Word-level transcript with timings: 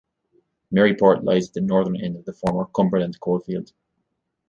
Maryport 0.73 1.21
lies 1.23 1.49
at 1.49 1.53
the 1.53 1.61
northern 1.61 1.95
end 1.95 2.15
of 2.15 2.25
the 2.25 2.33
former 2.33 2.65
Cumberland 2.65 3.19
Coalfield. 3.19 3.71